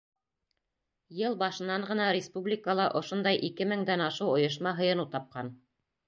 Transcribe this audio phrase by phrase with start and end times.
[1.17, 5.53] Йыл башынан ғына республикала ошондай ике меңдән ашыу ойошма һыйыныу тапҡан.